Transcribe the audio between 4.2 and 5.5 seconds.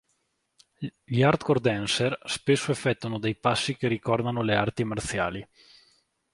le arti marziali.